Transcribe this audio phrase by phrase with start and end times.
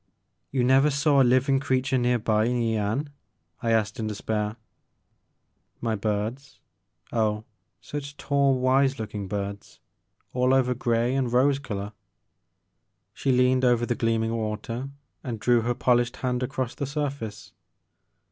[0.27, 3.09] *' "You never saw a living creature near by in Yian?
[3.61, 4.55] I asked in despair.
[5.79, 6.59] "My birds,
[7.13, 7.43] oh
[7.81, 9.79] such tall, wise looking birds,
[10.33, 11.93] all over grey and rose color."
[13.13, 14.89] She leaned over the gleaming water
[15.23, 17.51] and drew her polished hand across the sur&ce.